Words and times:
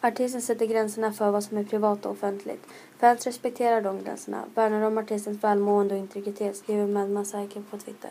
Artisten 0.00 0.42
sätter 0.42 0.66
gränserna 0.66 1.12
för 1.12 1.30
vad 1.30 1.44
som 1.44 1.58
är 1.58 1.64
privat 1.64 2.06
och 2.06 2.12
offentligt. 2.12 2.66
Fans 2.98 3.26
respekterar 3.26 3.82
de 3.82 4.04
gränserna, 4.04 4.44
värnar 4.54 4.82
om 4.82 4.98
artistens 4.98 5.44
välmående 5.44 5.94
och 5.94 6.00
integritet, 6.00 6.56
skriver 6.56 6.86
Madma 6.86 7.24
Psyche 7.24 7.62
på 7.70 7.78
Twitter. 7.78 8.10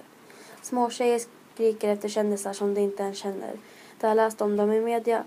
Småtjejer 0.62 1.22
skriker 1.54 1.90
efter 1.90 2.10
kändisar 2.10 2.54
som 2.54 2.74
de 2.74 2.82
inte 2.82 3.04
ens 3.04 3.18
känner. 3.18 3.52
De 4.00 4.08
har 4.08 4.16
läst 4.16 4.42
om 4.42 4.58
dem 4.58 4.72
i 4.72 4.82
media, 4.82 5.24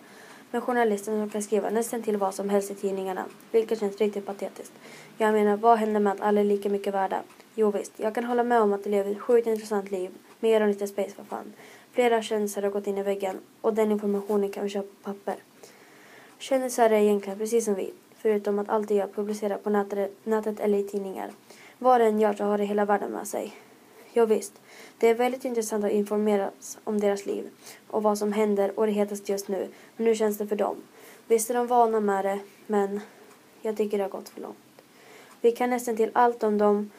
med 0.50 0.62
journalister 0.62 1.12
som 1.12 1.30
kan 1.30 1.42
skriva 1.42 1.70
nästan 1.70 2.02
till 2.02 2.16
vad 2.16 2.34
som 2.34 2.50
helst 2.50 2.70
i 2.70 2.74
tidningarna, 2.74 3.24
vilket 3.50 3.80
känns 3.80 3.96
riktigt 3.96 4.26
patetiskt. 4.26 4.72
Jag 5.18 5.32
menar, 5.32 5.56
vad 5.56 5.78
händer 5.78 6.00
med 6.00 6.12
att 6.12 6.20
alla 6.20 6.40
är 6.40 6.44
lika 6.44 6.68
mycket 6.68 6.94
värda? 6.94 7.22
Jo 7.54 7.70
visst, 7.70 7.92
jag 7.96 8.14
kan 8.14 8.24
hålla 8.24 8.44
med 8.44 8.60
om 8.60 8.72
att 8.72 8.84
de 8.84 8.90
lever 8.90 9.10
ett 9.10 9.20
sjukt 9.20 9.46
intressant 9.46 9.90
liv, 9.90 10.10
mer 10.40 10.60
än 10.60 10.68
lite 10.68 10.86
space 10.86 11.10
för 11.10 11.24
fan. 11.24 11.52
Flera 11.92 12.22
kändisar 12.22 12.62
har 12.62 12.70
gått 12.70 12.86
in 12.86 12.98
i 12.98 13.02
väggen 13.02 13.38
och 13.60 13.74
den 13.74 13.92
informationen 13.92 14.50
kan 14.50 14.64
vi 14.64 14.70
köpa 14.70 14.88
på 15.02 15.12
papper. 15.12 15.36
Kändisar 16.40 16.90
är 16.90 17.00
egentligen 17.00 17.38
precis 17.38 17.64
som 17.64 17.74
vi, 17.74 17.92
förutom 18.16 18.58
att 18.58 18.68
allt 18.68 18.88
de 18.88 18.94
gör 18.94 19.06
publicerar 19.06 19.56
på 19.56 19.70
nätet, 20.24 20.60
eller 20.60 20.78
i 20.78 20.82
tidningar. 20.82 21.30
Vad 21.78 22.00
den 22.00 22.20
gör 22.20 22.34
så 22.34 22.44
har 22.44 22.58
det 22.58 22.64
hela 22.64 22.84
världen 22.84 23.10
med 23.10 23.28
sig. 23.28 23.52
Jo 24.12 24.24
visst, 24.26 24.60
det 24.98 25.08
är 25.08 25.14
väldigt 25.14 25.44
intressant 25.44 25.84
att 25.84 25.90
informeras 25.90 26.78
om 26.84 27.00
deras 27.00 27.26
liv 27.26 27.50
och 27.86 28.02
vad 28.02 28.18
som 28.18 28.32
händer 28.32 28.78
och 28.78 28.86
det 28.86 28.92
hetaste 28.92 29.32
just 29.32 29.48
nu. 29.48 29.68
Men 29.96 30.06
hur 30.06 30.14
känns 30.14 30.38
det 30.38 30.46
för 30.46 30.56
dem? 30.56 30.76
Visst 31.28 31.50
är 31.50 31.54
de 31.54 31.66
vana 31.66 32.00
med 32.00 32.24
det, 32.24 32.38
men 32.66 33.00
jag 33.62 33.76
tycker 33.76 33.98
det 33.98 34.04
har 34.04 34.10
gått 34.10 34.28
för 34.28 34.40
långt. 34.40 34.82
Vi 35.40 35.52
kan 35.52 35.70
nästan 35.70 35.96
till 35.96 36.10
allt 36.12 36.42
om 36.42 36.58
dem 36.58 36.90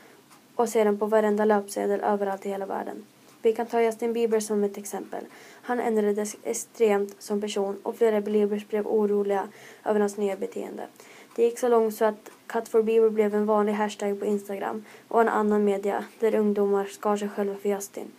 och 0.56 0.70
se 0.70 0.84
dem 0.84 1.00
på 1.00 1.06
varenda 1.06 1.46
löpsedel 1.46 2.00
överallt 2.00 2.46
i 2.46 2.50
hela 2.50 2.66
världen. 2.66 3.06
Vi 3.42 3.54
kan 3.54 3.66
ta 3.66 3.82
Justin 3.82 4.14
Bieber 4.14 4.40
som 4.40 4.64
ett 4.64 4.78
exempel. 4.78 5.26
Han 5.62 5.80
ändrades 5.80 6.36
extremt 6.44 7.22
som 7.22 7.42
person 7.42 7.80
och 7.84 7.96
flera 7.96 8.22
beliebers 8.22 8.68
blev 8.68 8.88
oroliga 8.88 9.48
över 9.86 10.00
hans 10.00 10.18
nya 10.18 10.36
beteende. 10.36 10.88
Det 11.36 11.44
gick 11.44 11.60
så 11.60 11.68
långt 11.68 11.96
så 11.96 12.06
att 12.06 12.32
Cut 12.48 12.68
for 12.68 12.84
Bieber 12.84 13.10
blev 13.10 13.36
en 13.36 13.46
vanlig 13.46 13.74
hashtag 13.74 14.20
på 14.20 14.26
Instagram 14.26 14.86
och 15.08 15.22
en 15.22 15.30
annan 15.30 15.64
media 15.64 16.06
där 16.20 16.36
ungdomar 16.36 16.86
skar 16.86 17.18
sig 17.18 17.30
själva 17.30 17.56
för 17.56 17.70
Justin. 17.70 18.12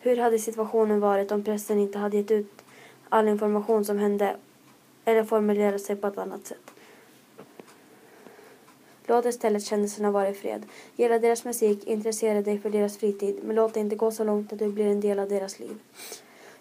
Hur 0.00 0.16
hade 0.16 0.38
situationen 0.38 1.00
varit 1.00 1.32
om 1.32 1.44
pressen 1.44 1.78
inte 1.78 1.98
hade 1.98 2.16
gett 2.16 2.30
ut 2.30 2.52
all 3.08 3.28
information 3.28 3.84
som 3.84 3.98
hände 3.98 4.36
eller 5.04 5.24
formulerat 5.24 5.80
sig 5.80 5.96
på 5.96 6.06
ett 6.06 6.18
annat 6.18 6.46
sätt? 6.46 6.70
Låt 9.08 9.24
istället 9.24 9.64
kändisarna 9.64 10.10
vara 10.10 10.28
i 10.28 10.34
fred. 10.34 10.66
Gilla 10.96 11.18
deras 11.18 11.44
musik, 11.44 11.86
intressera 11.86 12.42
dig 12.42 12.58
för 12.58 12.70
deras 12.70 12.98
fritid, 12.98 13.38
men 13.42 13.56
låt 13.56 13.74
det 13.74 13.80
inte 13.80 13.96
gå 13.96 14.10
så 14.10 14.24
långt 14.24 14.52
att 14.52 14.58
du 14.58 14.72
blir 14.72 14.86
en 14.86 15.00
del 15.00 15.18
av 15.18 15.28
deras 15.28 15.58
liv. 15.58 15.78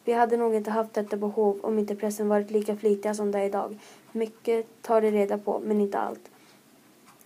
Vi 0.04 0.14
hade 0.14 0.38
nog 0.38 0.56
inte 0.56 0.72
haft 0.72 0.94
detta 0.94 1.18
behov 1.18 1.60
om 1.64 1.80
inte 1.80 1.96
pressen 1.96 2.28
varit 2.28 2.52
lika 2.52 2.78
flitiga 2.78 3.14
som 3.14 3.32
det 3.32 3.40
är 3.40 3.46
idag. 3.46 3.80
Mycket 4.12 4.66
tar 4.82 5.02
de 5.02 5.12
reda 5.12 5.38
på, 5.38 5.60
men 5.60 5.82
inte 5.82 5.98
allt. 5.98 6.32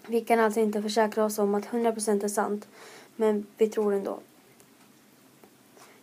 Vi 0.07 0.21
kan 0.21 0.39
alltså 0.39 0.59
inte 0.59 0.81
försäkra 0.81 1.25
oss 1.25 1.39
om 1.39 1.55
att 1.55 1.65
100% 1.65 2.23
är 2.23 2.27
sant, 2.27 2.67
men 3.15 3.45
vi 3.57 3.69
tror 3.69 3.93
ändå. 3.93 4.19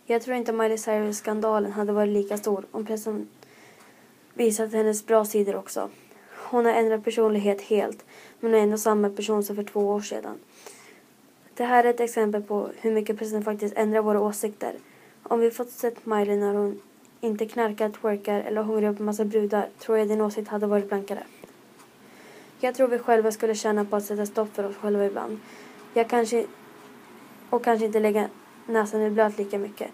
Jag 0.05 0.21
tror 0.21 0.35
inte 0.35 0.53
Miley 0.53 0.77
Cyrus-skandalen 0.77 1.71
hade 1.71 1.91
varit 1.93 2.13
lika 2.13 2.37
stor 2.37 2.65
om 2.71 2.85
pressen 2.85 3.27
visat 4.33 4.73
hennes 4.73 5.05
bra 5.05 5.25
sidor 5.25 5.55
också. 5.55 5.89
Hon 6.51 6.65
har 6.65 6.73
ändrat 6.73 7.03
personlighet 7.03 7.61
helt, 7.61 8.05
men 8.39 8.53
är 8.53 8.57
ändå 8.57 8.77
samma 8.77 9.09
person 9.09 9.43
som 9.43 9.55
för 9.55 9.63
två 9.63 9.79
år 9.79 10.01
sedan. 10.01 10.37
Det 11.53 11.63
här 11.63 11.83
är 11.83 11.89
ett 11.89 11.99
exempel 11.99 12.43
på 12.43 12.69
hur 12.81 12.91
mycket 12.91 13.17
pressen 13.17 13.43
faktiskt 13.43 13.77
ändrar 13.77 14.01
våra 14.01 14.19
åsikter. 14.21 14.73
Om 15.23 15.39
vi 15.39 15.51
fått 15.51 15.69
sett 15.69 16.05
Miley 16.05 16.37
när 16.37 16.53
hon 16.53 16.81
inte 17.21 17.45
knarkar, 17.45 17.89
twerkar 17.89 18.39
eller 18.39 18.63
hungrar 18.63 18.95
en 18.99 19.05
massa 19.05 19.25
brudar 19.25 19.69
tror 19.79 19.97
jag 19.97 20.07
din 20.07 20.21
åsikt 20.21 20.47
hade 20.47 20.67
varit 20.67 20.89
blankare. 20.89 21.23
Jag 22.59 22.75
tror 22.75 22.87
vi 22.87 22.99
själva 22.99 23.31
skulle 23.31 23.55
tjäna 23.55 23.85
på 23.85 23.95
att 23.95 24.05
sätta 24.05 24.25
stopp 24.25 24.55
för 24.55 24.63
oss 24.63 24.75
själva 24.75 25.05
ibland. 25.05 25.39
Jag 25.93 26.09
kanske... 26.09 26.45
Och 27.49 27.63
kanske 27.63 27.85
inte 27.85 27.99
lägga 27.99 28.29
näsan 28.65 29.01
i 29.01 29.09
blöt 29.09 29.37
lika 29.37 29.57
mycket. 29.57 29.91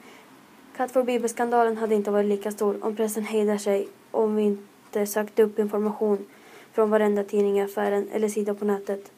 Cut 0.77 0.91
for 0.91 1.03
bibelskandalen 1.03 1.77
hade 1.77 1.95
inte 1.95 2.11
varit 2.11 2.29
lika 2.29 2.51
stor 2.51 2.85
om 2.85 2.95
pressen 2.95 3.23
hejdar 3.23 3.57
sig 3.57 3.87
och 4.11 4.23
om 4.23 4.35
vi 4.35 4.43
inte 4.43 5.05
sökte 5.05 5.43
upp 5.43 5.59
information 5.59 6.25
från 6.75 6.89
varenda 6.89 7.23
tidning 7.23 7.59
i 7.59 7.61
affären 7.61 8.09
eller 8.11 8.27
sida 8.29 8.53
på 8.53 8.65
nätet 8.65 9.11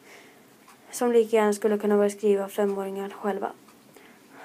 som 0.90 1.12
lika 1.12 1.36
gärna 1.36 1.52
skulle 1.52 1.78
kunna 1.78 1.96
börja 1.96 2.10
skriva 2.10 2.48
femåringar 2.48 3.10
själva. 3.10 3.52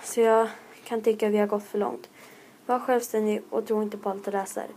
Så 0.04 0.22
jag 0.22 0.48
kan 0.84 1.02
tycka 1.02 1.30
vi 1.30 1.38
har 1.38 1.48
gått 1.48 1.64
för 1.64 1.80
långt. 1.80 2.10
Var 2.66 2.80
självständig 2.80 3.42
och 3.50 3.68
tro 3.68 3.84
inte 3.84 3.98
på 3.98 4.10
allt 4.10 4.26
du 4.26 4.32
läser. 4.32 4.68